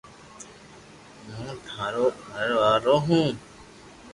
[1.35, 3.31] ھون ٿارو گھر وارو ھون